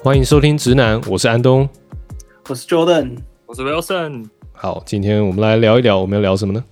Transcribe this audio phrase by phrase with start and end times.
[0.00, 1.68] 欢迎收听直男，我是安东，
[2.48, 4.28] 我是 Jordan，我是 Wilson。
[4.52, 6.64] 好，今天我们来聊一聊，我们要聊什么呢？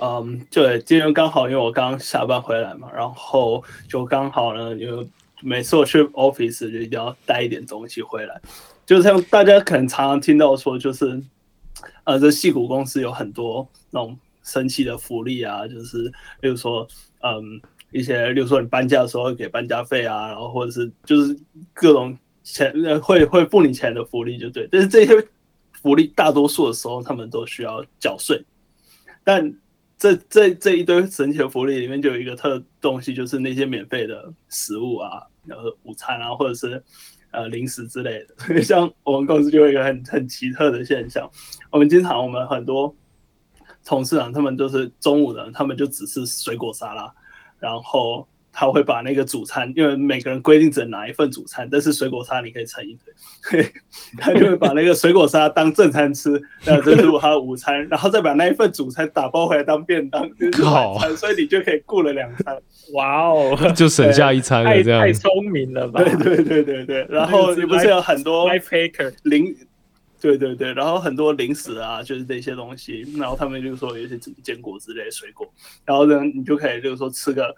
[0.00, 5.06] 嗯，对，今天刚好因为我刚下班回来嘛，然后就刚好呢，因为
[5.42, 8.40] 每次我去 office 就一定要带一点东西回来，
[8.86, 11.22] 就像大家可能常常听到说，就是
[12.04, 16.88] 呃，这戏骨公司有很多那种神奇的福利啊，就是比如说，
[17.20, 17.60] 嗯。
[17.90, 21.34] 一些，例如说你搬家的时候会给搬家费啊，然后或者是就是
[21.72, 25.14] 各种钱会会付你钱的福利就对，但是这些
[25.72, 28.44] 福利大多数的时候他们都需要缴税。
[29.24, 29.54] 但
[29.96, 36.82] 这这这一堆神奇的福利里面就有一个特东西，就是那些免费的食物啊，然后午餐啊，或者是
[37.30, 38.62] 呃零食之类的。
[38.62, 41.28] 像我们公司就有一个很很奇特的现象，
[41.70, 42.94] 我们经常我们很多
[43.84, 47.12] 同事啊，他们都是中午的，他们就只吃水果沙拉。
[47.60, 52.96] 然后他会把那个主餐，因为每个人规定只能拿一份主餐，但是水果沙你可以盛一
[53.50, 53.64] 堆，
[54.18, 62.56] 他就会把那个水果沙当正餐吃，那这是他的午餐，然后再把那一份主餐打包回来当便当，就是晚餐，所以你就可以顾了两餐。
[62.94, 66.02] 哇哦，就省下一餐了，这样太聪明了吧？
[66.02, 67.06] 对对对对对。
[67.08, 69.54] 然后你不是有很多 life hacker 零，
[70.20, 75.46] 对对对，然后很多零食啊，就是这些东西，然后他们就说有一些坚果之类的水果，
[75.84, 77.54] 然后呢，你就可以就是说吃个。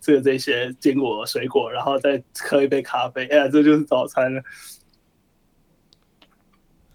[0.00, 4.42] 吃个这些坚果水果，然后再喝一杯咖啡，哎呀，这就是早餐了。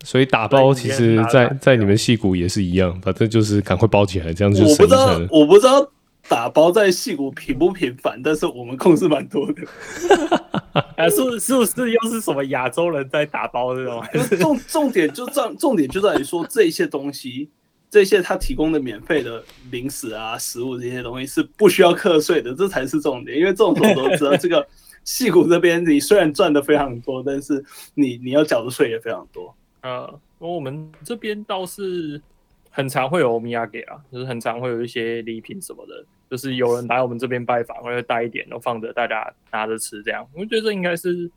[0.03, 5.19] 所以打包其实在，在在你们戏骨也是一样，反正就是赶快包起来，这样就我不知道。
[5.31, 5.91] 我不知道
[6.27, 9.63] 打包在戏骨频不频繁，但是我们控制蛮多的。
[10.97, 14.03] 啊，是是不是又是什么亚洲人在打包这种？
[14.39, 17.49] 重重点就在重点就在于说这些东西。
[17.91, 23.35] 这些他提供的免费的零食啊、食物这些东西是不需要课税的，这才是重点。
[23.35, 24.63] 因为这种时候都知道，这个
[25.03, 29.55] 戏骨这边你虽然赚的非常多，但是你你要缴的税也非常多。
[29.81, 32.21] 呃，我们这边倒是
[32.69, 40.27] 很常会有欧米亚给啊，就是很常会有一些礼品什么的，就是有人来我们这边拜访，会带一点，然后放着大家拿着吃这样。
[40.33, 41.29] 我觉得这应该是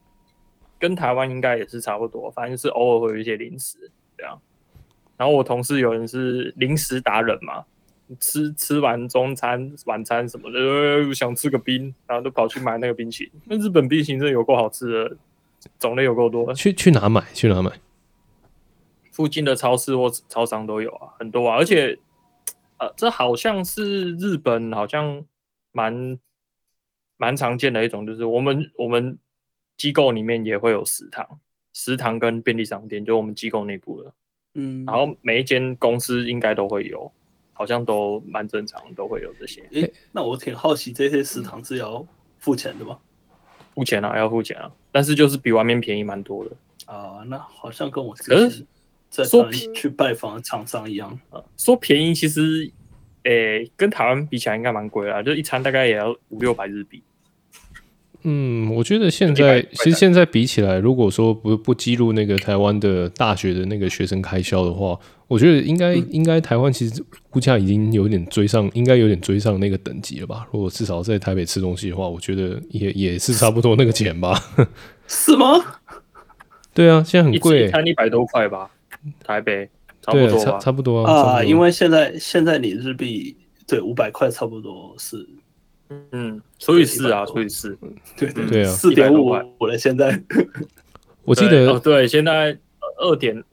[0.79, 4.39] 跟台湾应该也是差不多，反正是偶尔会有一些零食这样。
[5.17, 7.65] 然后我同事有人是零食达人嘛，
[8.19, 13.33] 吃吃完中餐、晚餐什么的，呃，想吃个冰，然后都跑去买那个冰淇淋。
[13.45, 15.17] 那日本冰淇淋真的有够好吃的，
[15.79, 16.53] 种类有够多。
[16.55, 17.23] 去去哪买？
[17.33, 17.71] 去哪买？
[19.13, 21.57] 附近的超市或超商都有啊，很多啊。
[21.57, 21.97] 而且，
[22.79, 25.25] 呃，这好像是日本好像
[25.71, 26.19] 蛮
[27.17, 29.17] 蛮常见的一种，就是我们我们
[29.77, 31.39] 机构里面也会有食堂，
[31.73, 34.13] 食堂跟便利商店，就我们机构内部的。
[34.55, 37.11] 嗯，然后每一间公司应该都会有，
[37.53, 39.63] 好像都蛮正常，都会有这些。
[39.73, 42.05] 诶，那我挺好奇，这些食堂是要
[42.39, 42.99] 付钱的吗？
[43.75, 46.51] 付钱啊，要付钱啊，但是就是比外面便宜蛮多的
[46.85, 47.25] 啊。
[47.27, 48.67] 那好像跟我之前
[49.13, 51.41] 在说去拜访厂商一样啊。
[51.57, 52.73] 说便宜，其实
[53.25, 57.03] 诶，跟台湾比起来应该蛮贵啦，就一餐大概也要五六百日币。
[58.25, 64.97] 嗯，我觉得现在其实现在比起来，如果说不不计入那个台湾的大学的那个学生开销的话，
[65.27, 70.47] 我觉得应该、嗯、应该台湾其实物价已经有点追上，应该有点追上那个等级了吧？
[70.53, 74.41] 如果至少在台北吃东西的话，我觉得也也是差不多那个钱吧？
[75.09, 75.61] 是吗？
[76.73, 78.71] 对啊，现在很贵，一餐一百多块吧？
[79.25, 79.69] 台北
[80.01, 83.37] 差不多差差不多啊，因为现在现在你日币
[83.67, 85.29] 对五百块差不多是。
[86.13, 87.77] 嗯，所以是啊，所以是，
[88.17, 89.27] 对对对啊，四点五
[89.59, 90.19] 我了现在，
[91.23, 92.57] 我记得哦，对，现在
[92.97, 93.45] 二点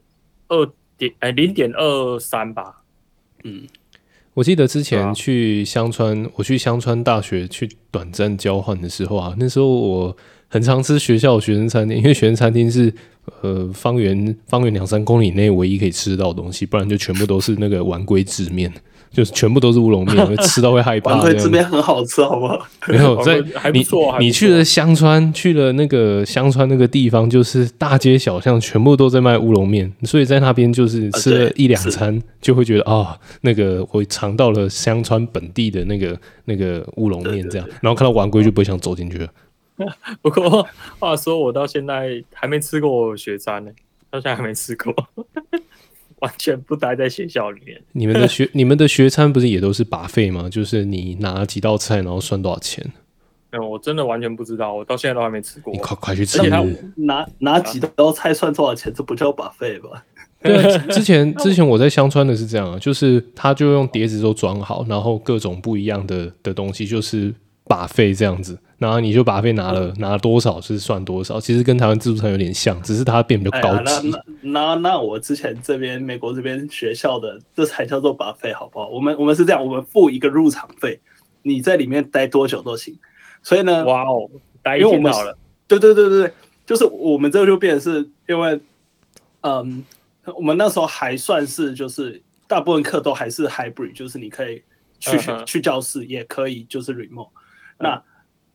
[0.48, 2.82] 二点哎零点二三吧，
[3.44, 3.68] 嗯，
[4.34, 10.16] 我记得之前去香川，啊、我去香川大学去短暂交换的时候啊，那时候我
[10.50, 12.94] 很常吃学校学生餐厅，因为学生餐厅是
[13.42, 18.72] 呃方圆方圆两三公里内唯一可以吃到的东西，不然就全部都是那个丸龟制面。
[19.12, 21.20] 就是全部都是乌龙面，会 吃到会害怕。
[21.20, 22.64] 对，这边很好吃，好不好？
[22.88, 23.40] 没有 在
[23.74, 23.84] 你
[24.20, 39.28] 你去了香川，去了那个香川那个地方，就是大街小巷全部都在卖乌龙面，所以在那边就是吃了一两餐，就会觉得啊，那个我尝到了香川本地的那个那个乌龙面这样，然后看到丸龟就不会想走进去了。
[40.22, 40.68] 不过
[41.00, 43.72] 话说，我到现在还没吃过学餐呢，
[44.10, 44.94] 到现在还没吃过。
[46.20, 47.82] 完全不待在学校里面。
[47.94, 50.50] 你们的学 你们的学餐不是也都是 buffet 吗？
[50.50, 52.86] 就是你拿几道菜，然后算多少钱？
[53.52, 55.72] 没有，我真的完全不知道，我到现在都还没吃过。
[55.72, 56.38] 你快快去吃！
[56.50, 56.62] 他
[56.98, 58.94] 拿拿几道菜算多少钱？
[58.94, 60.04] 这不叫 buffet 吧？
[60.42, 67.34] 对，之前之前我在香川的是这样啊，就是他就用碟子都装好，然后各种不一样的的东西，就是
[67.70, 73.78] buffet 这样子，然后你就 buffet 拿了、嗯、拿了多少是算多少，其实跟台湾自助餐有点像，只是它变比较高级。
[73.78, 78.90] 哎、那那那，那我之前这边美国这边学校的这才叫做 buffet 好不好？
[78.90, 81.00] 我们我们是这样，我们付一个入场费，
[81.44, 82.98] 你在里面待多久都行。
[83.44, 84.30] 所以呢，哇哦，
[84.64, 85.38] 待一天好了。
[85.68, 86.34] 对对对对对，
[86.66, 88.60] 就是我们这个就变成是因为，
[89.42, 89.86] 嗯，
[90.36, 94.62] 我们那时候还算是就是大部分课都还是 hybrid，就是你可以
[95.00, 95.46] 去学、uh -huh.
[95.46, 97.30] 去教室，也可以就是 remote。
[97.80, 98.04] 那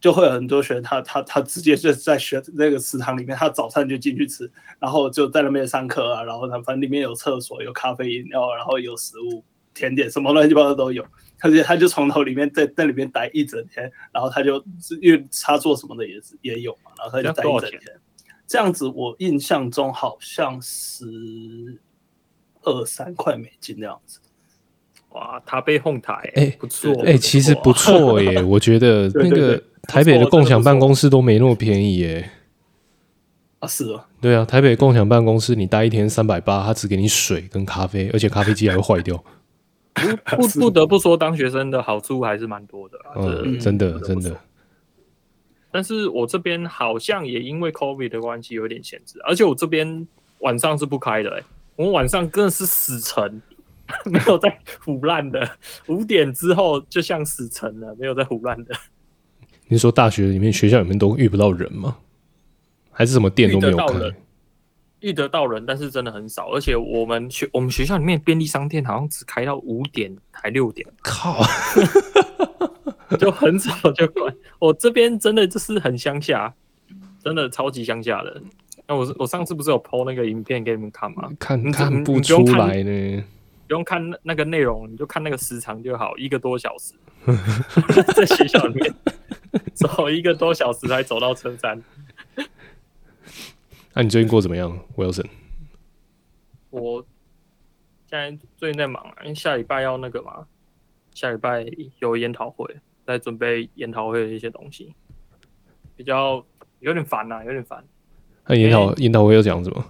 [0.00, 9.42] 就会有很多学生他，他他他直接就在学那个食堂里面，他早餐就进去吃，然后就在那边上课啊，然后他反正里面有厕所、有咖啡饮料，然后有食物、
[9.72, 11.04] 甜点，什么乱七八糟都有。
[11.40, 14.62] 而且他就从头里面在在里面待一整天，然后他就
[15.02, 18.00] 因为插座什么的也是也有嘛，然后他就待一整天。
[18.46, 21.80] 这样子我印象中好像十
[22.62, 24.20] 二三块美金那样子。
[25.14, 32.30] 哇，他被哄抬，哎，不错，哎、欸，其实不错耶， 我觉得那个台北的共享办公室都没那么便宜耶。
[33.60, 39.22] 啊，是啊，对啊，台北共享办公室你待一天三百八，他只给你水跟咖啡，而且咖啡机还会坏掉。
[40.36, 44.36] 不不不得不说，当学生的好处还是蛮多的，嗯，真的真的。
[45.70, 50.08] 但是我这边好像也因为 COVID 的关系有点限制，而且我这边
[50.40, 51.42] 晚上是不开的，哎，
[51.76, 53.40] 我们晚上真的是死沉。
[54.06, 55.48] 没有在腐烂的，
[55.88, 58.74] 五点之后就像死城了，没有在腐烂的。
[59.68, 61.96] 你说大学里面、学校里面都遇不到人吗？
[62.90, 64.14] 还是什么店都没有开？
[65.00, 66.50] 遇得到人，但是真的很少。
[66.52, 71.42] 而且我们学我们学校里面便利商店好像只开到五点还六点，靠，
[73.20, 74.34] 就很早就关。
[74.58, 76.54] 我这边真的就是很乡下，
[77.22, 78.42] 真的超级乡下的。
[78.86, 81.30] 那我我上次不是有 po 那个影片给你们看吗？
[81.38, 83.24] 看看不出来呢。
[83.66, 86.94] 不用看那个内容，你就看那个时长就好，一个多小时，
[88.14, 88.94] 在学校里面
[89.72, 91.82] 走一个多小时才走到车站。
[93.94, 95.26] 那、啊、你最近过怎么样，Wilson？
[96.70, 97.06] 我
[98.10, 100.46] 现在最近在忙啊，因为下礼拜要那个嘛，
[101.12, 101.64] 下礼拜
[102.00, 102.76] 有研讨会，
[103.06, 104.92] 在准备研讨会的一些东西，
[105.96, 106.44] 比较
[106.80, 107.84] 有点烦呐、啊，有点烦。
[108.46, 109.84] 那研讨研讨会要讲什么？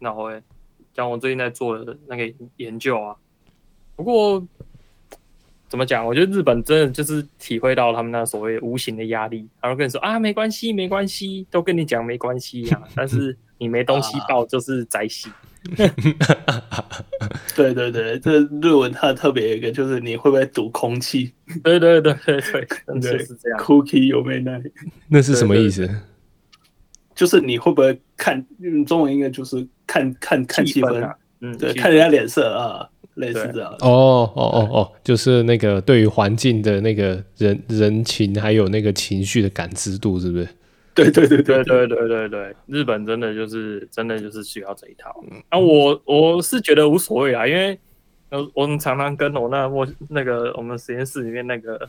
[0.00, 0.42] 研讨会。
[0.94, 3.16] 讲我最近在做的那个研究啊，
[3.96, 4.46] 不过
[5.68, 6.06] 怎么讲？
[6.06, 15.28] 我觉得日本真的就是体会到他们那所谓无形的压力，然后跟你说啊，没关系，没关系，都跟你讲没关系呀、啊，但是你没东西报就是宅系。
[17.56, 21.32] 对对对，这日文它特别有一个就是你会不会读空气？
[21.62, 23.58] 对对对对对，就是这样。
[23.58, 24.70] Cookie 有没有那里？
[25.08, 25.88] 那是什么意思？
[27.14, 28.44] 就是你会不会看？
[28.62, 33.70] 嗯中文应该就是看看看气氛啊，嗯，对，看人家脸色啊，类似这样。
[33.80, 40.48] 哦哦哦哦，就是那个对于环境的那个人人情还有那个情绪的感知度，是不是？
[40.94, 45.10] 对对对对对对对对，日本真的就是真的就是需要这一套。
[45.48, 47.78] 啊，我我是觉得无所谓啊，因为
[48.30, 51.88] 呃，我们常常跟我那墨那个我们实验室里面那个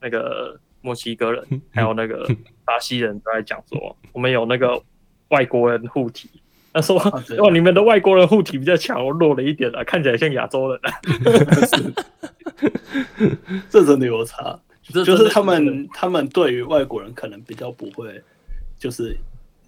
[0.00, 0.58] 那个。
[0.84, 2.26] 墨西哥人 还有那个
[2.64, 4.82] 巴西人都在讲说，我们有那个
[5.28, 6.28] 外国人护体。
[6.72, 6.96] 他说
[7.38, 10.92] ：“哇，你们的外国人护体比较强，我弱了一点啊，看起来像亚洲人啊。
[13.68, 14.58] ”这真的有差，
[15.04, 18.22] 就是他们他们对于外国人可能比较不会，
[18.78, 19.16] 就是。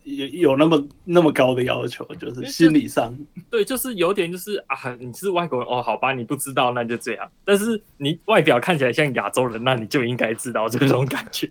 [0.06, 3.16] 有有那么那么高的要求，就是心理上，
[3.48, 7.26] 对，就是有点就是啊，你是外国人哦，好吧，你不知道那就这样。
[7.42, 11.48] 但是你外表看起来像亚洲人，那你就应该知道这种感觉。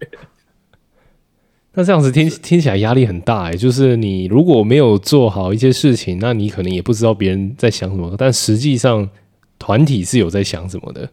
[1.74, 9.10] 那这样子听听起来压力很大哎，就是你如果没有做好一些事情，那你可能也不知道别人在想什么，但实际上
[9.58, 11.10] 团体是有在想什么的。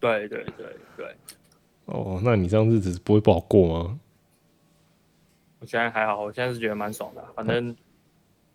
[0.00, 0.66] 对对对
[0.96, 1.06] 对。
[1.84, 3.98] 哦，那你这样日子不会不好过吗？
[5.60, 7.76] 我现在还好，我现在是觉得蛮爽的，反正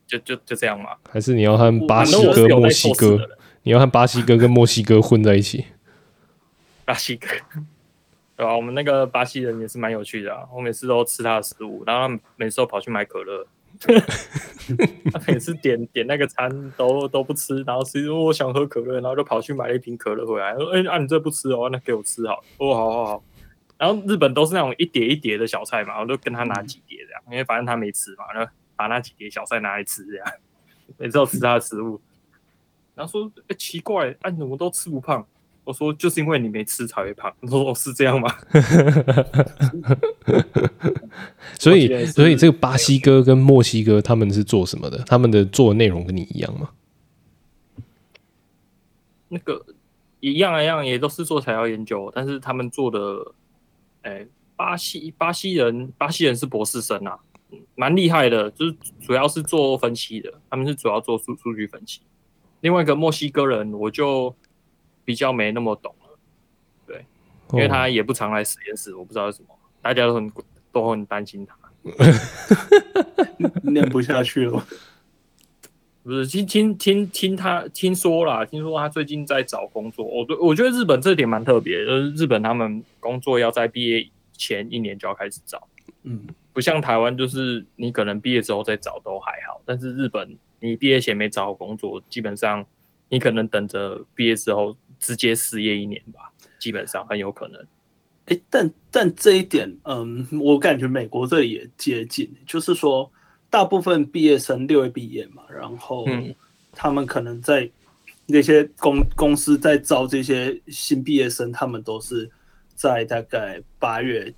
[0.07, 0.89] 就就就这样嘛。
[1.09, 3.19] 还是你要和巴西哥、墨西哥，
[3.61, 5.65] 你要和巴西哥跟墨西哥混在一起？
[6.83, 7.27] 巴西哥，
[8.37, 8.55] 对吧？
[8.55, 10.47] 我们那个巴西人也是蛮有趣的啊。
[10.53, 13.45] 我每次都吃他的食物，然后每次都跑去买可乐。
[15.11, 20.55] 他每次点点那个餐都都不吃，然后其实我想喝可乐，然后就跑去买了一瓶可乐回来。
[20.55, 23.23] 说：“哎、欸，啊，你这不吃哦，那给我吃好。”哦，好好好。
[23.77, 30.27] 然后日本都是那种一碟一碟的小菜嘛，我就跟他拿几碟这样，因为反正他没吃嘛，然后把那几碟小菜拿来吃这样，
[30.97, 32.01] 每次都吃他的食物。
[32.95, 35.23] 然后说：“哎，奇怪，哎，你怎么都吃不胖？”
[35.67, 38.33] 我说：“就是因为你没吃才会胖。”他说：“哦，是这样吗？”
[41.59, 44.97] 所以，所以这个巴西哥跟墨西哥他们是做什么的？
[44.99, 46.69] 他们的做的内容跟你一样吗？
[49.27, 49.65] 那个。
[50.19, 53.33] 一样一样，也都是做材料研究，但是他们做的，
[54.01, 57.19] 哎、欸，巴西巴西人，巴西人是博士生啊，
[57.75, 62.01] 蛮厉害的，就是主要是做分析的，他们是主要做数数据分析。
[62.61, 64.35] 另外一个墨西哥人，我就
[65.07, 66.19] 比较没那么懂了，
[66.85, 67.05] 对，
[67.53, 69.47] 因为他也不常来实验室，我不知道为什么，
[69.81, 70.29] 大家都很
[70.73, 71.57] 都很担心他，
[73.63, 74.61] 念不下去了。
[76.03, 80.03] 不是听听听听他听说啦，听说他最近在找工作。
[80.05, 85.65] 我对我觉得日本这点蛮特别，就是日本他们工作要在毕业前一年就要开始找，
[86.03, 92.65] 嗯，不像台湾，就是你可能毕业之后再找都还好，但是日本你毕业前没找好工作，基本上
[93.09, 97.65] 你可能等着毕业之后直接失业一年吧，基本上很有可能。
[98.49, 103.11] 但但这一点，嗯，我感觉美国这里也接近，就是说。
[103.49, 106.05] 大部分毕业生六月毕业嘛，然后
[106.73, 107.67] 他们可能在
[108.25, 112.29] 那些公公司在招这些新毕业生，他们都是
[112.75, 114.31] 在大概八月、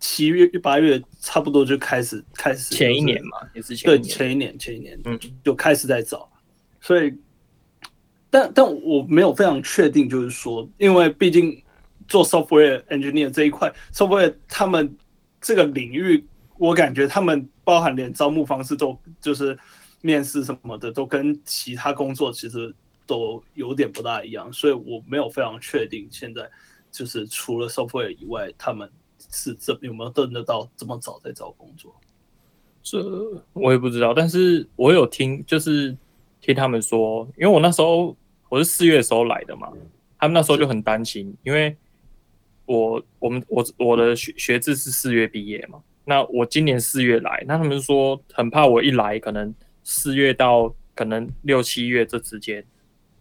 [0.00, 6.28] 七月、八月差不多就开始开始前一年嘛，也是前一对前一年前一年嗯就开始在找，
[6.80, 7.14] 所以
[8.30, 11.62] 但但我没有非常确定，就是说，因为毕竟
[12.08, 14.96] 做 software engineer 这一块，software 他们
[15.40, 16.24] 这个领域。
[16.58, 19.58] 我感觉他们包含连招募方式都就是
[20.00, 22.74] 面试什么的，都跟其他工作其实
[23.06, 26.50] 都有点不大一样，所以我没有非常确定现在
[26.90, 28.90] 就是除了 software 以外，他们
[29.30, 31.94] 是这有没有等得到这么早在找工作？
[32.82, 33.04] 这
[33.52, 35.94] 我也不知道，但是我有听，就是
[36.46, 38.16] 听他们说，因为我那时候
[38.48, 39.72] 我是四月的时候来的嘛，
[40.18, 41.76] 他们那时候就很担心，因为
[42.64, 45.82] 我我们我我的学学制是四月毕业嘛。
[46.04, 52.64] 那我今年四月来，那他们说很怕我一来，可能四月到可能六七月这之间，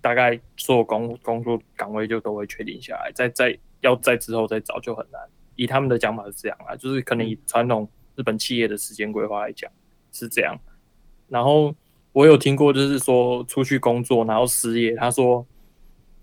[0.02, 5.20] 大概做工工作岗位就都会确定下来，再再要再之后再找就很难。
[5.56, 9.72] 以他们的讲法是这样啊，就是可能以传统日本企业的时间规划来讲
[10.12, 10.56] 是这样。
[11.28, 11.74] 然后
[12.16, 15.46] 我有听过，就是说出去工作然后失业，他说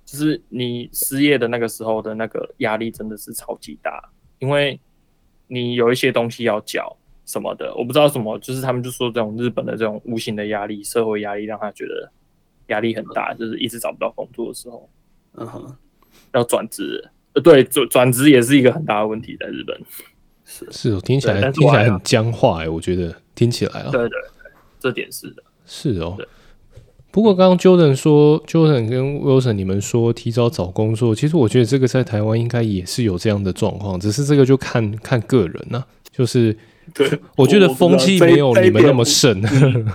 [0.05, 4.81] 就是你失业的那个时候的那个压力真的是超级大，因为。
[5.49, 6.97] 你有一些东西要缴
[7.27, 12.11] 什么的，我不知道什么，就是他们就说这种日本的这种无形的压力、社会压力，让他觉得
[12.69, 14.89] 压力很大，就是一直找不到工作的时候，
[15.35, 15.77] 嗯哼，
[16.33, 19.79] 要转职，呃，对，转转职也是一个很大的问题，在日本。
[20.47, 20.67] 是。
[20.73, 25.43] 是，听起来听起来很僵化哎、欸，我觉得听起来啊，对对对，这点是的，
[25.75, 26.19] 是哦。
[27.11, 35.87] 不过刚刚 Jordan 说，Jordan 跟 Wilson 你们说提早找工作，其实我觉得这个在台湾应该也是有这样的状况，只是这个就看看个人呐、啊。
[36.11, 36.55] 就是，
[36.93, 39.43] 对，我觉得风气没有你们那么盛。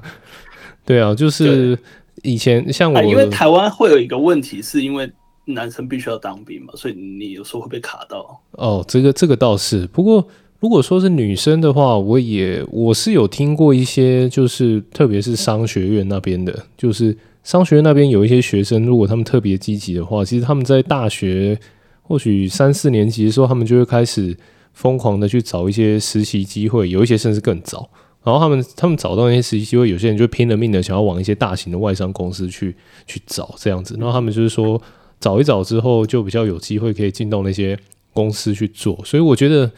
[0.84, 1.78] 对啊，就是
[2.24, 5.12] 以前像我，因为台湾会有一个问题，是因为
[5.46, 8.42] 男生必须要当兵嘛，所以你有时候会被卡到。
[8.54, 10.28] 哦，这个这个倒是，不过。
[10.60, 21.60] 如果说是女生的话，我也我是有听过一些，就是特别是商学院那边的，就是商学院那边有一些学生，如果他们特别积极的话，其实他们在大学
[22.02, 24.36] 或许三四年级的时候，他们就会开始
[24.74, 27.88] 疯狂的去找一些实习机会，有一些甚至更早。
[28.24, 33.96] 然后他们他们找到那些实习机会，有些人就拼了命的想要往一些大型的外商公司去去找这样子。
[34.00, 34.82] 然后他们就是说
[35.20, 37.78] 找一找之后，就比较有机会可以进到那些
[38.12, 39.00] 公司去做。
[39.06, 39.72] 所以我觉得。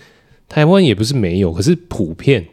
[0.49, 2.43] 台湾也不是没有，可是普遍，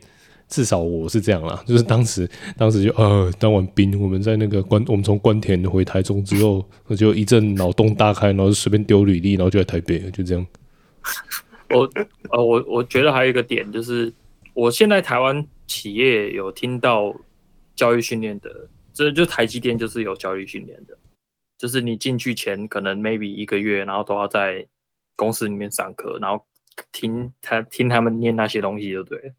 [0.49, 1.61] 至少我是这样啦。
[1.67, 10.47] 就是当时，当时就呃，当完兵，我们在那个关，我们从关田回台中之后，我就一阵脑洞大开，然后就随便丢履历，然后就在台北，就这样。
[11.71, 11.91] 我
[12.31, 14.13] 呃，我我觉得还有一个点就是，
[14.53, 17.13] 我现在台湾企业有听到
[17.75, 20.97] 教育训练的，这就台积电就是有教育训练的，
[21.57, 24.67] 就是你进去前可能 maybe 一个月，然后都要在
[25.17, 26.45] 公司里面上课，然后。
[26.93, 29.33] 听他听他们念那些东西就对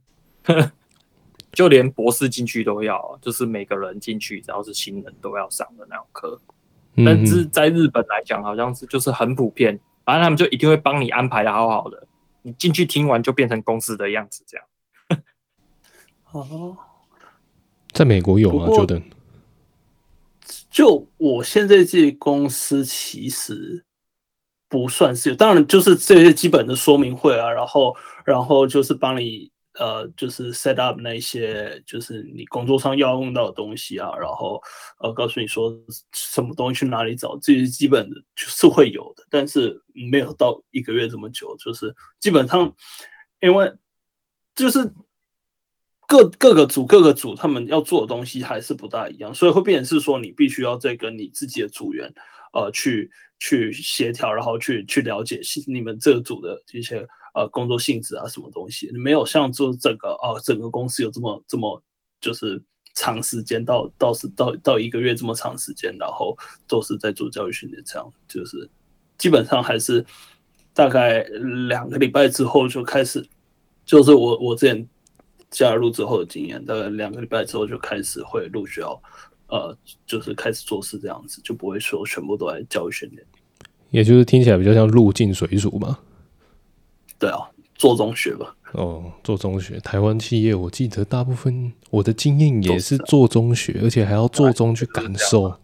[0.47, 0.71] 了，
[1.53, 6.39] 就连博士进去都要，就是每个人进去只要是新人都要上的那种课。
[7.05, 12.07] 但是在日本来讲，好像是就是很普遍，反正他们就一定会帮你安排的好好的，
[12.41, 14.65] 你进去听完就变成公司的样子这样。
[16.31, 16.77] 哦，
[17.91, 19.03] 在美国有吗？Jordan，
[20.69, 23.83] 就我现在这公司其实。
[24.69, 27.95] 不算是，当然就是这些基本的说明会啊，然后
[28.25, 34.61] 然后就是帮你呃，就是 set up 那些就是你工作上要用到的东西啊，然后
[34.99, 35.71] 呃告诉你说
[36.11, 39.81] 什么东西去哪里找，这些基本的就是会有的，但是
[40.11, 42.75] 没有到一个月这么久，就是基本上
[43.39, 43.71] 因为
[44.53, 44.91] 就是
[46.07, 52.13] 各各个组各个组他们要做的东西还是不大一样，所以会变成是说你必须要再跟你自己的组员。
[52.57, 53.09] 呃去
[53.39, 61.81] 去协调，然后去去了解你们这组的这些呃工作性质啊什么东西，没有像做整个呃整个公司有这么这么
[62.19, 62.61] 就是
[62.95, 66.35] 长时间到到是到到一个月这么长时间，然后
[66.67, 68.69] 都是在做教育训练，这样就是
[69.17, 70.03] 基本上还是
[70.73, 71.23] 大概
[71.69, 73.23] 两个礼拜之后就开始，
[73.85, 74.87] 就是我我之前。
[75.49, 79.01] 加入之后的经验，大概两个礼拜之后就开始会陆续要，
[79.47, 83.23] 呃，就是开始做事这样子，就不会说全部都在教育训练。
[83.89, 85.99] 也就是听起来比较像入境水族嘛。
[87.17, 88.53] 对啊，做中学吧。
[88.73, 95.57] 哦，做中学，台湾企业我记得大部分我的经验也是做中学，而且还要做中去感受。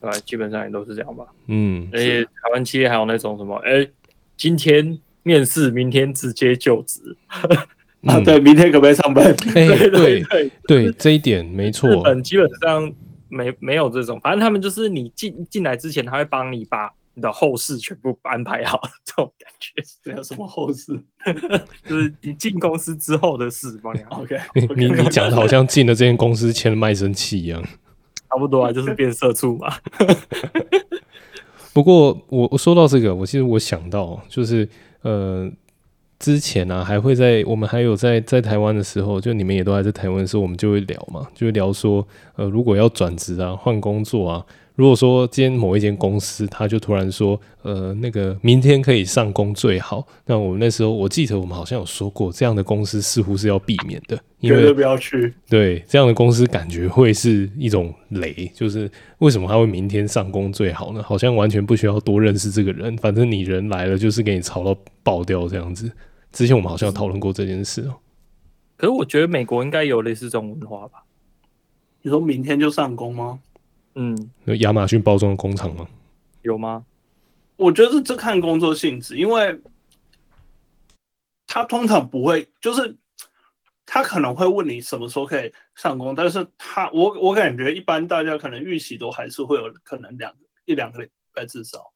[0.00, 1.26] 对，基本上也都是这样吧。
[1.48, 3.90] 嗯，而且台湾企业还有那种什么，哎、欸，
[4.36, 7.16] 今天面试，明天直接就职。
[8.06, 9.24] 啊，对，明天可不可以上班？
[9.54, 11.90] 哎、欸，对对对，对，这一点没错。
[11.90, 12.90] 日本基本上
[13.28, 19.82] 没没有这种，反正他们就是你进进来之前，他会帮你把你的后事全部安排好，这种感觉。
[20.10, 20.98] 没有什么后事？
[21.86, 24.00] 就是你进公司之后的事，帮你。
[24.08, 27.62] OK，, okay 你你讲的好像进了这间公司签了卖身契一样。
[28.30, 29.74] 差不多啊，就是变色畜嘛。
[31.74, 34.66] 不过我我说到这个，我其实我想到就是
[35.02, 35.52] 呃。
[36.20, 55.32] 之前、啊，还会在我们还有在在台湾的时候，就你们也都还在台湾的时候，我们就会聊嘛，就会聊说，呃，如果要转职啊，换工作啊，如果说今天某一间公司，他就突然说，呃，那个明天可以上工最好，那我们那时候我记得我们好像有说过，这样的公司似乎是要避免的，因为不要去。
[55.48, 61.02] 对，这样的公司感觉会是一种雷，就是为什么他会明天上工最好呢？
[61.02, 65.90] 好像完全不需要多认识这个人，反正你人来了就是给你炒到爆掉这样子。
[66.32, 68.00] 之前我们好像有讨论过这件事哦、喔，
[68.76, 71.04] 可是我觉得美国应该有类似这种文化吧？
[72.02, 73.40] 你说明天就上工吗？
[73.94, 75.86] 嗯，有亚马逊包装的工厂吗？
[76.42, 76.84] 有吗？
[77.56, 79.60] 我觉得这看工作性质，因为
[81.46, 82.96] 他通常不会，就是
[83.84, 90.32] 他可能会问你什么时候可以上工，但是他我我感觉一般大家可能预期都还是会有可能两
[90.64, 91.92] 一两个礼拜至少。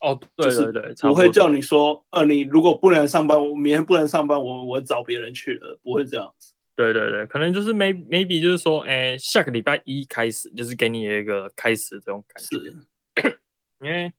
[0.00, 6.54] 哦，对对对，我会叫你说，呃，你如果不能上班，我明天不能上班，我我找别人去了，不会这样子。
[6.74, 12.56] 对对对，可能就是 maybe maybe 就是说，哎，下个礼拜一开始，就是给你一个开始这种感觉。
[12.56, 13.38] 是，
[13.84, 14.10] 因为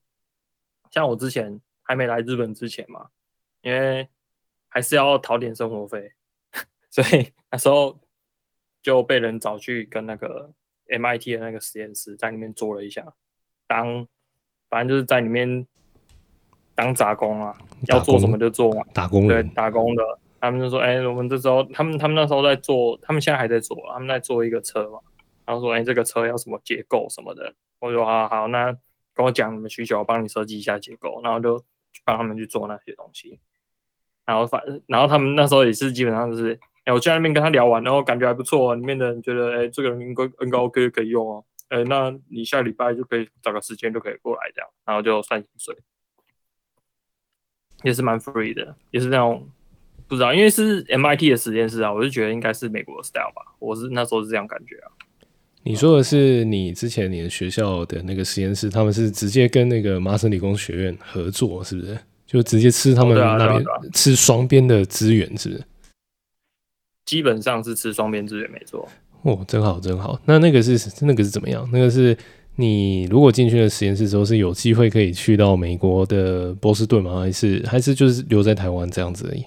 [0.92, 3.08] 像我之前还没来日本之前嘛，
[3.64, 4.08] 因为
[4.70, 6.12] 还是要讨点生活费，
[6.92, 8.00] 所以那时候
[8.84, 10.54] 就被人找去跟那个
[10.86, 13.16] MIT 的那个实验室在里面做了一下，
[13.66, 14.08] 当。
[14.72, 15.68] 反正就是在里面
[16.74, 17.56] 当杂工啊，
[17.90, 18.84] 要做什么就做嘛。
[18.94, 20.04] 打工对，打工的，
[20.40, 25.00] 他们就说：“哎、欸，我们这时候，他们他们那时候在做，他们现在还在做，他们在做一个车嘛。
[25.46, 28.72] 然后说：‘哎、欸，这个车要什么结构什么的。’我说：‘好好，那
[29.14, 31.62] 跟我讲你们需求，我帮你设计一下结构。’然后就
[32.06, 33.40] 帮他们去做那些东西。
[34.26, 45.78] 然后反，然后他们那时候也是基本上就是，哎、欸，我去那边跟他聊完，然后感觉还不错，里面的人觉得，哎、欸，这个人应该应该 OK 可以用哦。”哎、欸，那你下礼拜就可以找个时间就可以过来这样，然后就算薪水，
[47.84, 49.48] 也是蛮 free 的，也是那种
[50.06, 54.92] 不知道，因为是 MIT 的实验室啊，我就觉得应该是美国的 style 吧，我是那时候是这样感觉啊。
[55.64, 61.98] 你说的是你之前你的学校的那个实验室，他们是直接跟那个麻省理工学院合作，是不是？
[62.26, 65.64] 就直接吃他们那边、哦啊啊啊、吃双边的资源，是不是？
[67.06, 68.90] 基本上是吃双边资源，没错。
[69.24, 70.20] 哦，真好，真好。
[70.26, 71.68] 那那个是那个是怎么样？
[71.72, 72.18] 那个是
[72.56, 77.22] 你如果进去了实验室之后，是有机会可以去到美国的波士顿吗？
[77.22, 79.46] 还是还是就是留在台湾这样子而已？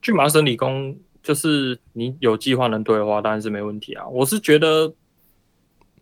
[0.00, 4.08] 去麻省理工，就是你有计划能对的话，当然是没问题啊。
[4.08, 4.92] 我是觉得，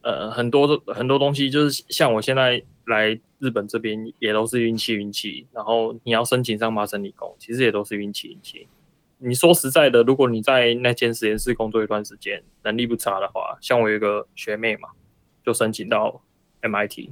[0.03, 5.47] 呃，很多很多东西，就是像我现在来日本这边，也都是运气运气。
[5.53, 8.67] 然后你要申请上麻省理工，其实也都是运气运气。
[9.23, 14.89] 你说实在的，如果你在那间实验室工作一段时间，能力不差的话，像我有一个学妹嘛，
[15.45, 16.23] 就申请到
[16.63, 17.11] MIT。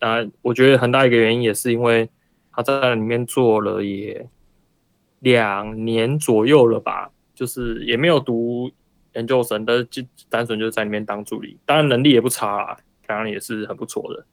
[0.00, 2.10] 当然，我觉得很大一个原因也是因为
[2.50, 4.28] 她在里面做了也
[5.20, 8.70] 两年左右了吧，就是也没有读
[9.14, 11.56] 研究生，但是就单纯就在里面当助理。
[11.64, 14.26] 当然能力也不差啦，当然也是很不错的，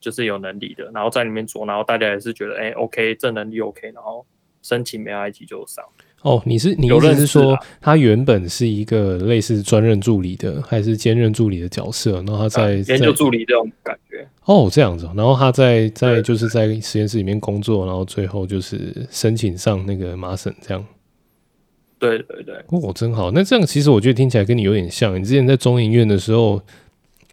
[0.00, 0.90] 就是有能力的。
[0.94, 4.26] 然后在里面做，然后大家也是觉得，哎，OK，这能力 OK，然后
[4.62, 5.84] 申请 MIT 就上。
[6.22, 12.14] 哦，你是你意思是说，他原本是一个类似专任助理的，还是兼任助理的角色？
[12.22, 14.26] 然后他在研究助理这种感觉。
[14.44, 15.08] 哦，这样子。
[15.16, 20.84] 然后他在在就是在实验室里面工作，然后最后就是申请上那个麻省这样。
[21.98, 22.54] 对对对。
[22.68, 23.30] 哦，真好。
[23.32, 25.18] 那这样其实我觉得听起来跟你有点像。
[25.20, 26.62] 你之前在中研院的时候，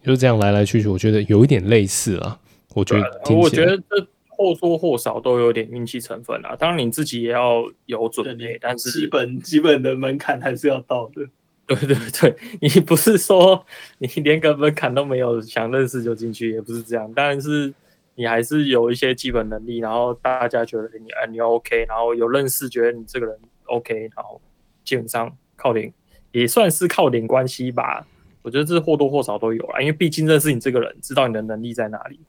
[0.04, 2.39] 就这样来来去去，我觉得有一点类似啦。
[2.73, 4.08] 我觉得、啊，我觉得这
[4.39, 6.56] 或多或少都有点运气成分啊。
[6.56, 11.28] 当然你自己也要有准备，但是基本基本的门槛还是要到的。
[11.67, 13.63] 对对对，你不是说
[13.97, 17.12] 你连个门槛都没有，想认识就进去，也不是这样。
[17.13, 17.71] 但是
[18.15, 24.41] 你还是有一些基本能力，然后大家觉得你啊你 OK，然后有认识，觉得你这个人 OK，然后
[24.84, 25.93] 基本上靠点
[26.32, 28.08] 也算是靠点关系吧。
[28.41, 32.19] 我觉得这或多或少都有啊，因为毕竟认识你这个人，知道你的能力在哪里。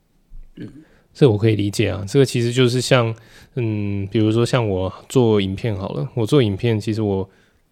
[1.20, 2.02] 这我可以理解啊。
[2.09, 3.14] 这个其实就是像
[3.56, 7.28] 嗯，比如说像我做影片好了，我做影片其实我。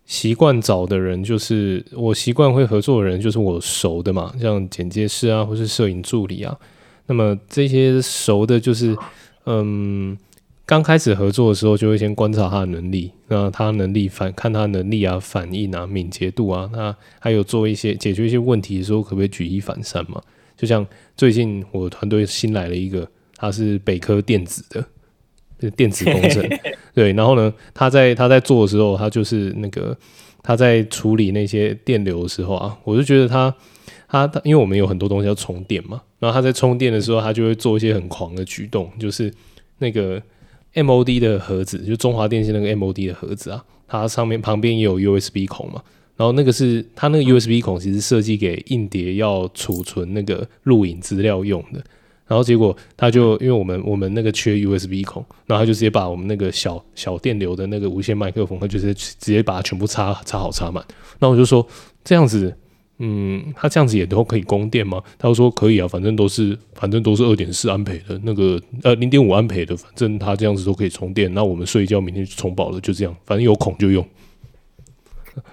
[0.08, 6.58] 习惯找的人就是我习惯会合作的人，就是我熟的嘛，像剪接师啊，或是摄影助理啊。
[7.04, 8.96] 那么这些熟的，就是
[9.44, 10.16] 嗯，
[10.64, 20.18] 刚开始合作的时候，就会先观察他的能力，那他能力反看他能力啊、反应啊、敏捷度啊，那还有做一些解决一些问题的时候，可不可以举一反三嘛？
[20.56, 20.86] 就像
[21.18, 23.06] 最近我团队新来了一个，
[23.38, 24.84] 他是北科电子的。
[25.74, 26.48] 电子工程，
[26.94, 29.98] 对，然后呢，他在他在做的时候，他就是那个
[30.40, 33.52] 他在处理那些电流的时候啊，我就觉得他
[34.06, 39.34] 他他，因为我们有很多东西要充电嘛，然后他在充电的时候，他就会做一些很狂的举动，就是
[39.78, 40.22] 那个
[40.74, 45.82] MOD 的盒子，就中华电信那个 MOD 的盒子啊，它上面旁边也有 USB 孔嘛，
[46.16, 51.82] 然后那个是它那个 USB 孔其实设计给硬碟要储存那个录影资料用的。
[52.28, 60.84] 然后结果他就因为我们我们那个缺 USB 孔，然后他就直接把我们那个小小电流的那个无线麦克风，他就是直接把它全部插插好插满。
[61.18, 61.66] 那我就说
[62.04, 62.54] 这样子，
[62.98, 65.02] 嗯，他这样子也都可以供电吗？
[65.18, 71.32] 他说可以啊，反正都是反正都是二点四安培的那个呃零点五安培的，反正他这样子都可以充电。
[71.32, 74.06] 那我们睡一觉，明天就充饱了，就这样，反正有孔就用。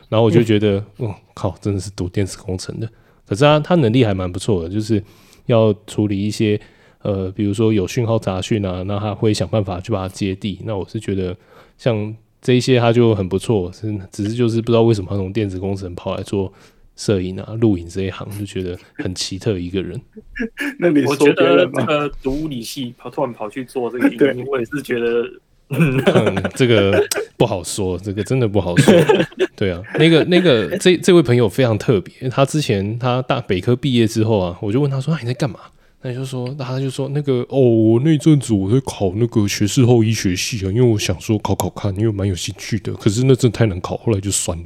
[0.10, 2.90] 然后我就觉得，嗯，靠，真的是读电子工程的，
[3.26, 5.02] 可是他他能力还蛮不错的，就是。
[5.46, 6.60] 要处理一些
[7.02, 10.60] 呃，比如说有讯号杂讯啊，那他会想办法去把它接地。
[10.64, 11.36] 那我是觉得
[11.78, 16.52] 像这一些他就很不错，是只是就是不知道为什么他从电子工程跑来做
[16.96, 20.00] 摄影啊、录影这一行，就觉得很奇特一个人。
[20.80, 25.30] 那你我觉得这个读物理系跑突然跑去做这个影音， 我也是觉得。
[25.70, 27.04] 嗯，这个
[27.38, 28.94] 不好说，这个真的不好说。
[29.58, 35.60] 对啊，那个那个这这位朋友非常特别，他之前他大北科毕业之后啊，我就问他说：“你在干嘛？”
[36.04, 42.94] 那就说，那他就说那个哦，我那阵子我在考那个学士后医学系啊，因为我想说考考看，因为蛮有兴趣的。
[42.94, 44.56] 可是那阵太难考，后来就算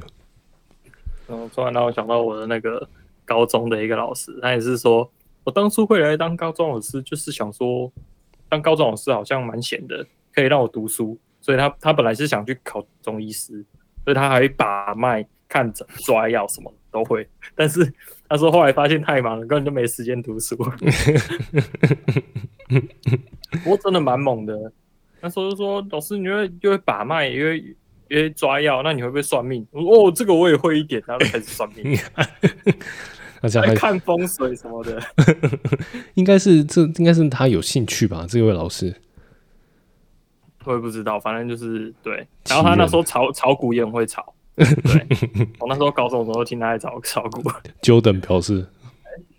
[1.26, 2.86] 然后突然让我想到我的那个
[3.24, 5.10] 高中的一个老师，他也是说
[5.44, 7.90] 我当初会来当高中老师，就是想说
[8.50, 10.04] 当高中老师好像蛮闲的。
[10.34, 13.64] 可以让我读书，所以他他本来是想去考中医师，
[14.04, 17.28] 所以他还会把脉、看诊、抓药，什么都会。
[17.54, 17.92] 但是
[18.28, 20.56] 他说后来发现太忙了，根本就没时间读书。
[23.64, 24.72] 不过真的蛮猛的。
[25.20, 27.58] 那时候就说老师，你会就会把脉，因为
[28.08, 29.66] 因为抓药，那你会不会算命？
[29.70, 31.98] 我说哦，这个我也会一点，然后开始算命。
[33.42, 35.02] 那这样看风水什么的，
[36.14, 38.26] 应该是这应该是他有兴趣吧？
[38.28, 38.94] 这位老师。
[40.64, 42.26] 我也不知道，反正就是对。
[42.48, 45.48] 然后他那时候炒炒股也很会炒， 对。
[45.58, 47.42] 我那时候高中的时候听他在炒炒股。
[47.80, 48.66] Jordan 表示，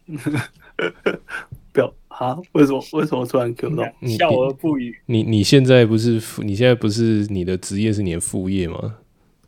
[1.72, 2.38] 表啊？
[2.54, 2.84] 为什么？
[2.94, 3.84] 为什么突然 Q 到？
[4.18, 5.00] 笑而不语。
[5.06, 8.96] 你你现在不是你现在不是你的职业是你的副业吗？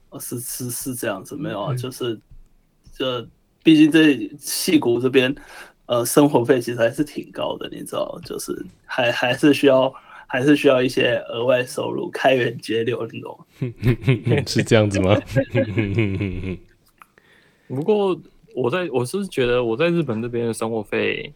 [0.09, 2.19] 哦，是是是这样子，没有啊，就是
[2.95, 3.27] 这
[3.63, 5.33] 毕竟这戏骨这边
[5.87, 9.91] 呃生活费其实还是挺高的，你知道，就是还还是需要。
[10.33, 13.39] 还是需要一些额外收入，开源节流那种，
[14.47, 15.15] 是这样子吗？
[17.69, 18.19] 不过
[18.55, 21.31] 我在我是觉得我在日本这边的生活费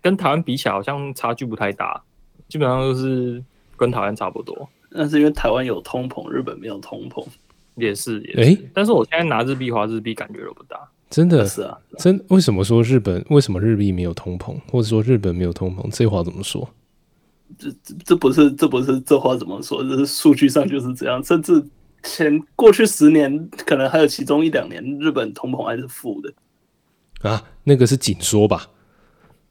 [0.00, 2.02] 跟台湾比起来，好像差距不太大，
[2.48, 3.44] 基本上都是
[3.76, 4.66] 跟台湾差不多。
[4.88, 7.26] 那是因为台湾有通膨，日本没有通膨，
[7.74, 8.42] 也是也是。
[8.42, 10.80] 欸、但是我现在拿日币花日币，感觉都不大。
[11.10, 15.94] 真的是啊，真为什么说日本为什么日币没有通膨，或者说日本没有通膨？
[15.94, 16.66] 这话怎么说？
[17.58, 19.82] 这这这不是这不是这话怎么说？
[19.82, 21.22] 这是数据上就是这样。
[21.22, 21.64] 甚至
[22.02, 27.42] 前过去十年，可能还有其中一两年，日本通膨还是负的啊。
[27.64, 28.68] 那个是紧缩吧？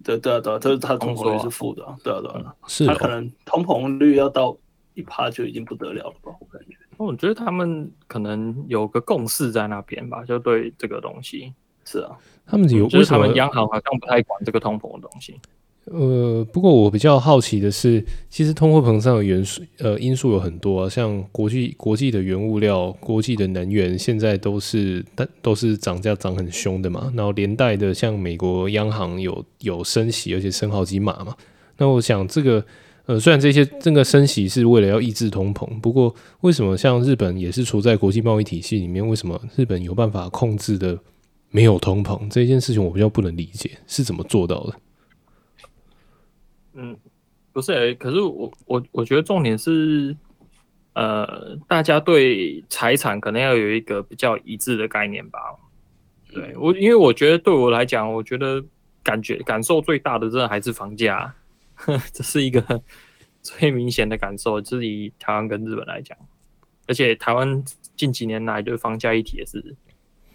[0.04, 2.56] 对对啊对啊，就是它通膨率是负的，对啊对啊。
[2.68, 4.56] 是，它可能通膨率要到
[4.94, 6.32] 一趴就已经不得了了吧？
[6.40, 6.76] 我感觉。
[6.98, 11.54] 我觉得他们可能有个共识在那边吧，就对这个东西。
[11.84, 15.40] 是啊，他们有，就是他们央行好像不太管这个通膨的东西。
[15.86, 27.14] 呃，不过我比较好奇的是，其实通货膨胀的元素呃因素有很多啊，像国际国际的原物料、国际的能源，现在都是但都是涨价涨很凶的嘛。
[27.16, 31.36] 然后连带的，像美国央行有有升息，而且升好几码嘛。
[31.78, 32.66] 那我想这个
[33.06, 40.98] 呃，虽然这些这个升息是为了要抑制通膨，不过为什么像日本也是处在国际贸易体系里面，为什么日本有办法控制的
[41.52, 44.74] 没有通膨这件事情，我比较不能理解是怎么做到的。
[46.78, 46.98] 嗯，
[47.54, 50.14] 不是、欸，可是我我我觉得重点是，
[50.94, 55.40] 呃，大家对财产可能要有一个比较一致的概念吧。
[56.34, 58.62] 对我，因为我觉得对我来讲，我觉得
[59.02, 61.34] 感觉感受最大的，真的还是房价，
[62.12, 62.62] 这是一个
[63.42, 66.18] 最明显的感受，就是以台湾跟日本来讲，
[66.88, 67.64] 而且台湾
[67.96, 69.74] 近几年来对房价议题也是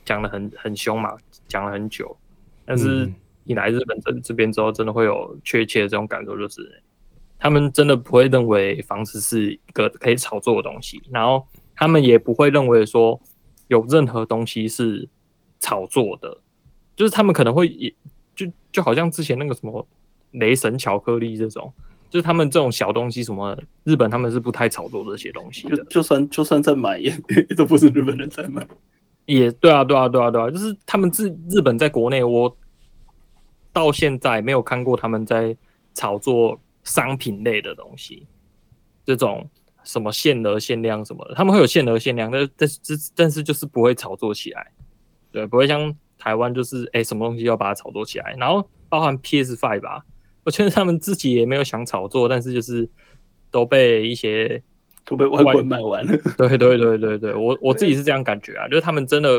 [0.06, 1.14] 讲得很很凶嘛，
[1.46, 2.16] 讲了很久，
[2.64, 3.04] 但是。
[3.04, 6.82] 嗯你来日本这这边之后，真的会有确切的这种感受，就是
[7.38, 13.18] 他们真的不会认为房子是一个可以炒作的东西，然后他们也不会认为说
[13.68, 15.08] 有任何东西是
[15.58, 16.38] 炒作的，
[16.94, 17.92] 就是他们可能会也
[18.36, 19.84] 就就好像之前那个什么
[20.32, 21.72] 雷神巧克力这种，
[22.10, 27.10] 就是他们这种小东西什么日本他们是不太炒作这些东西的，就就算就算在买也
[27.56, 28.64] 都不是日本人在买，
[29.24, 32.54] 也对啊对啊对啊对啊，就是他们自日本在国内我。
[33.72, 35.56] 到现在没有看过他们在
[35.94, 38.26] 炒作商品类的东西，
[39.04, 39.48] 这种
[39.84, 44.72] 什么限额限量什么的，他们会有限额限量，但但但但是就是不会炒作起来，
[45.30, 50.04] 对，不会像台湾就是哎、欸、什么东西要把它炒作起来，然后包含 PS Five 吧，
[50.44, 52.88] 我觉得他们自己也没有想炒作，但是就是
[53.50, 54.62] 都被一些
[55.04, 59.30] 都被外国买完了，对对对对对，我我自己是这样感觉啊，就是他们真的。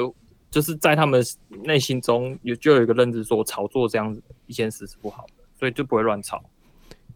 [0.51, 1.25] 就是在他们
[1.63, 6.43] 内心中有就有一个认知，说炒作这样子一件事是不好的，所以就不会乱炒。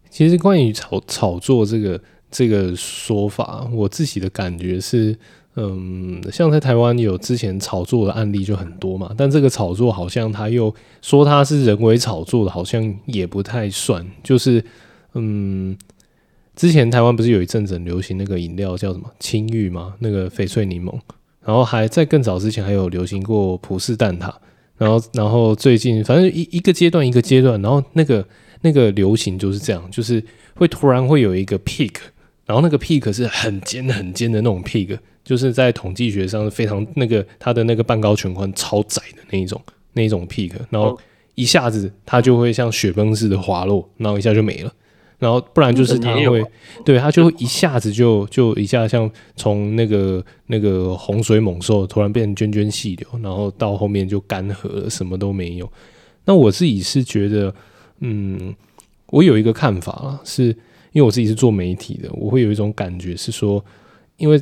[0.10, 5.18] 其实关于炒炒作这个这个说法，我自己的感觉是，
[5.56, 14.10] 嗯，像在台湾有之前炒作的案例就很多嘛，但这个炒作好像他又说他是人为炒作的，好像也不太算。
[14.24, 14.64] 就是，
[15.14, 15.78] 嗯，
[16.56, 19.96] 之前台湾不是有一阵子流行那个饮料叫什么青玉吗？
[20.00, 20.98] 那个翡翠柠檬。
[21.46, 24.34] 然后还在更早之前还有流行过葡式蛋挞，
[24.78, 28.28] 然后然后最近反正一一个阶段一个阶段，然后那个
[28.62, 30.24] 那个流行就是这样，就是
[30.56, 31.94] 会突然会有一个 peak，
[32.46, 39.62] 然后那个 peak 是很尖很尖的那种 peak，就是在统计学上非常那个它的那个半高全宽超窄的那一种
[39.94, 41.00] 那一种 peak，然后
[41.36, 44.74] 一下子它就会像雪崩似的滑落，然后一下就没了。
[45.18, 46.44] 然后不然就是它会，
[46.84, 55.72] 对，他就会一下子就就一下像从那个那个洪水猛兽突然变成涓涓细流，然后到后面就干涸了，什么都没有。
[56.26, 57.56] 那我自己是觉得，
[58.02, 58.54] 嗯，
[59.08, 60.48] 我有一个看法啦，是
[60.92, 63.64] 因为我自己是做媒体的，我会有一种感觉是说，
[64.18, 64.42] 因为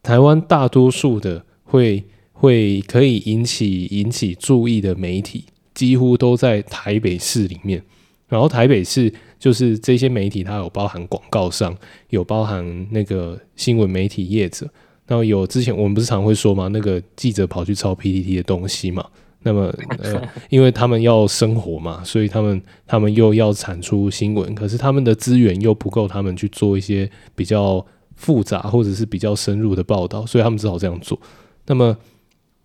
[0.00, 7.82] 台湾大多数的会会可以引起引起注意的媒体，几乎都在台北市里面，
[8.28, 9.12] 然后台北市。
[9.42, 11.76] 就是这些媒体，它有包含广告商，
[12.10, 14.68] 有包含那个新闻媒体业者，
[15.04, 19.04] 然后有之前我们不是常会说嘛，那个记者跑去抄 PPT 的东西嘛，
[19.42, 31.20] 那么呃， 因为他们要生活嘛，所以他们他们又要产出新闻，可是他们的资源又不够，他们去做一些比较复杂或者是比较深入的报道，所以他们只好这样做。
[31.66, 31.96] 那么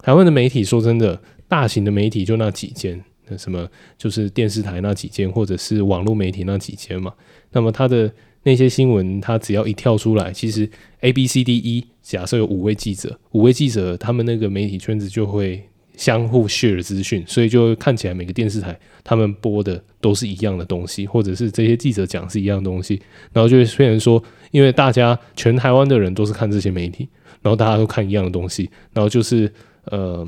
[0.03, 3.03] 台湾的媒体，说真的，大型的媒体就那几间。
[3.29, 7.13] 那什么就是电视台那几间，或者是网络媒体那几间嘛。
[7.51, 8.11] 那么他的
[8.43, 10.69] 那些新闻，他只要一跳出来，其实
[11.01, 15.63] A B C D E 假设有五位记者，五位记者他们那个媒体圈子就会
[15.95, 23.01] 相互 share 资讯，所以就看起来每个电视台他们播的都是一样的东西，或者是这些记者讲是一样的东西，
[23.33, 27.07] 然后就会变成说，因为大家全台湾的人都是看这些媒体，
[27.41, 29.51] 然后大家都看一样的东西，然后就是
[29.85, 30.27] 呃。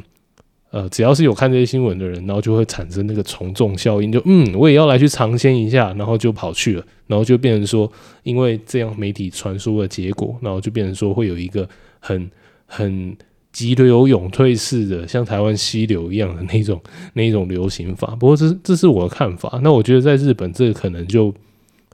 [0.72, 11.68] 呃，只要是有看这些新闻的人，然后就会产生那个从众效应，就嗯，我也要来去尝鲜一下，然后就跑去了，然后就变成说，因为这样媒体传输的结果，然后就变成说会有一个
[12.00, 12.30] 很
[12.68, 13.18] 很
[13.52, 16.80] 急流勇退式的，像台湾溪流一样的那种
[17.14, 18.16] 那种流行法。
[18.16, 19.60] 不过这这是我的看法。
[19.64, 21.34] 那我觉得在日本，这个可能就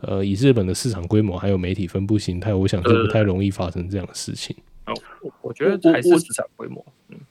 [0.01, 4.53] 呃，以日本的市场规模还有媒体分布形态，我想就不太容易发生这样的事情。
[4.85, 6.85] 哦，我我觉得还是市场规模。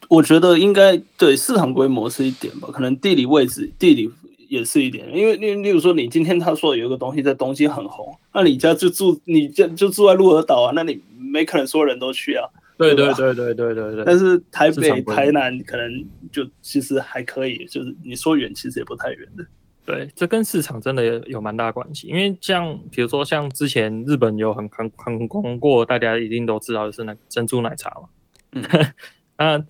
[0.04, 4.10] 嗯，我觉得应该对市场规模是一点吧，可能地理位置、地理
[4.48, 5.06] 也是一点。
[5.14, 12.48] 因为例例如说，你今天他说有一个东西在东京很红，那你家就住，你家就住在鹿儿岛啊，那你没可能所有人都去啊。
[12.76, 14.04] 对对对对对对对。
[14.04, 19.46] 但是台北、台南可能就其实还可以，就是你说远，其实也不太远的。
[19.86, 22.08] 对，这跟市场真的有有蛮大关系。
[22.08, 28.08] 因为像比如说像之前日本有很很很红过，大家一定都知道的是那个珍珠奶茶嘛。
[28.52, 28.64] 嗯，
[29.38, 29.64] 那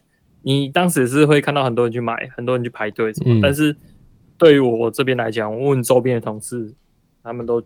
[0.45, 3.75] 你当时是会看到很多人去买，很多人去排队什么，嗯、但是
[4.37, 6.73] 对于我这边来讲，我问周边的同事，
[7.23, 7.63] 他们都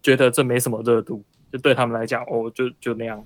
[0.00, 3.22] 觉得这没什么热度，就对他们来讲，哦，就就那样。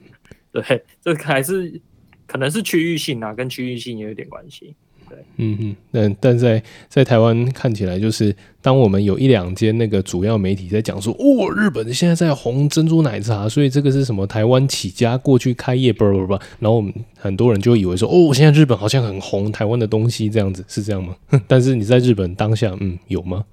[0.50, 1.80] 对，这还是
[2.26, 4.74] 可能是区域性啊，跟区域性也有点关系。
[5.08, 21.14] 对，嗯嗯，但但在在台湾看起来，就是当我们有一两间那个主要媒体在讲说，哦，日本现在在红珍珠奶茶，所以这个是什么台湾起家过去开业，不不不，然后我们很多人就以为说，哦，现在日本好像很红台湾的东西这样子，是这样吗？
[21.46, 23.44] 但是你在日本当下，嗯，有吗？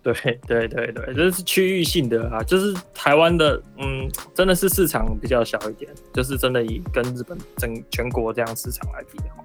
[0.00, 0.14] 对
[0.46, 9.44] 对对对，这是区域性的啊，就是台湾的，嗯，真的是市场比较小一点，就是真的以跟日本整全国这样市场来比的话，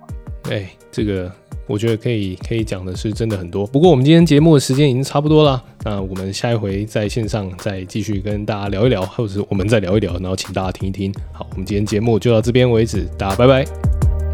[0.53, 1.31] 哎，这个
[1.65, 3.65] 我觉得可以可以讲的是真的很多。
[3.65, 11.11] 不过我们今天节目的时间已经差不多了，那我们下一回在线上再继续跟大家聊一聊，或者是我们再聊一聊，然后请大家听一听。
[11.31, 13.65] 好，我们今天节目就到这边为止，大家拜拜，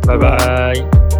[0.05, 1.18] 拜拜。